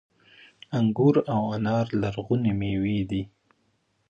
[0.77, 3.23] انګور او انار لرغونې میوې دي